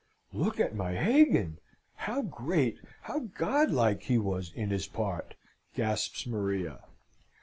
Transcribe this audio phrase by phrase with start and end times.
[0.33, 1.59] "Look at my Hagan
[1.93, 5.35] how great, how godlike he was in his part!"
[5.75, 6.79] gasps Maria.